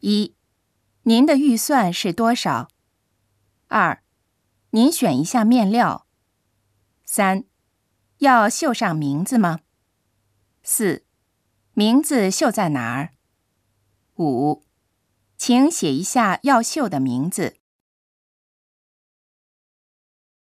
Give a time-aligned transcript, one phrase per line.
[0.00, 0.36] 一
[1.02, 2.68] 您的预算是多少？
[3.66, 4.02] 二
[4.70, 6.06] 您选一下面料。
[7.04, 7.44] 三
[8.18, 9.60] 要绣上名字吗？
[10.62, 11.04] 四
[11.72, 13.14] 名字绣在哪儿？
[14.16, 14.62] 五
[15.36, 17.56] 请写一下要绣的名字。